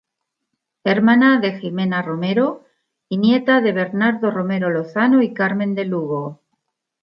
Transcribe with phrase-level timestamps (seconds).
[0.83, 2.65] Hermana de Jimena Romero
[3.07, 6.41] y nieta de Bernardo Romero Lozano y Carmen de Lugo.